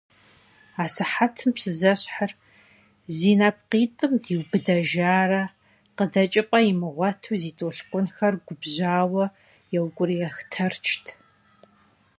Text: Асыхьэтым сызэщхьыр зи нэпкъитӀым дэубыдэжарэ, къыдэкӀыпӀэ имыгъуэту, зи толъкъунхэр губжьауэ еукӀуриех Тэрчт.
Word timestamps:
Асыхьэтым 0.83 1.51
сызэщхьыр 1.61 2.31
зи 3.15 3.31
нэпкъитӀым 3.39 4.13
дэубыдэжарэ, 4.23 5.43
къыдэкӀыпӀэ 5.97 6.59
имыгъуэту, 6.71 7.37
зи 7.41 7.51
толъкъунхэр 7.57 8.33
губжьауэ 8.45 9.25
еукӀуриех 9.77 10.35
Тэрчт. 10.51 11.05